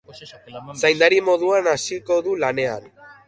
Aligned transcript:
Zaindari 0.85 1.19
moduan 1.27 1.69
hasiko 1.73 2.19
du 2.29 2.35
lanean. 2.47 2.89